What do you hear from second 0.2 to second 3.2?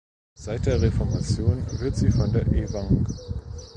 Seit der Reformation wird sie von der Evang.